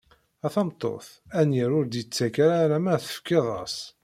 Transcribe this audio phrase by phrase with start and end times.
[0.45, 1.05] A tameṭṭut,
[1.39, 3.75] anyir ur d-yettak ara alamma tefkiḍ-as.